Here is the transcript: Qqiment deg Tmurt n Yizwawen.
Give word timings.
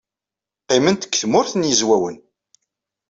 Qqiment 0.63 1.01
deg 1.05 1.13
Tmurt 1.15 1.53
n 1.55 1.67
Yizwawen. 1.69 2.17